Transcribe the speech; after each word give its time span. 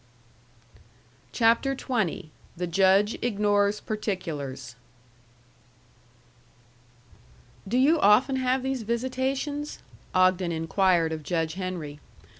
THE 1.31 2.21
JUDGE 2.71 3.19
IGNORES 3.23 3.81
PARTICULARS 3.81 4.75
"Do 7.67 7.77
you 7.77 7.99
often 7.99 8.37
have 8.37 8.63
these 8.63 8.81
visitations?" 8.81 9.77
Ogden 10.15 10.51
inquired 10.51 11.13
of 11.13 11.21
Judge 11.21 11.53
Henry. 11.53 11.99